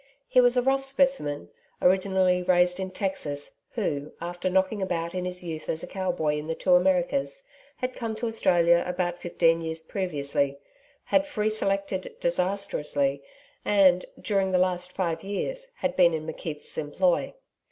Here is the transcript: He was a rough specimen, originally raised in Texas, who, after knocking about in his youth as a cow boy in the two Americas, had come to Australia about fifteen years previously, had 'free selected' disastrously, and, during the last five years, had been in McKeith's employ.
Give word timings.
He 0.27 0.41
was 0.41 0.57
a 0.57 0.63
rough 0.63 0.83
specimen, 0.83 1.49
originally 1.79 2.41
raised 2.41 2.79
in 2.79 2.89
Texas, 2.89 3.51
who, 3.73 4.13
after 4.19 4.49
knocking 4.49 4.81
about 4.81 5.13
in 5.13 5.25
his 5.25 5.43
youth 5.43 5.69
as 5.69 5.83
a 5.83 5.87
cow 5.87 6.11
boy 6.11 6.37
in 6.39 6.47
the 6.47 6.55
two 6.55 6.73
Americas, 6.75 7.43
had 7.75 7.93
come 7.95 8.15
to 8.15 8.25
Australia 8.25 8.83
about 8.87 9.19
fifteen 9.19 9.61
years 9.61 9.83
previously, 9.83 10.57
had 11.03 11.27
'free 11.27 11.51
selected' 11.51 12.15
disastrously, 12.19 13.21
and, 13.63 14.05
during 14.19 14.51
the 14.51 14.57
last 14.57 14.91
five 14.91 15.23
years, 15.23 15.71
had 15.75 15.95
been 15.95 16.15
in 16.15 16.25
McKeith's 16.25 16.79
employ. 16.79 17.35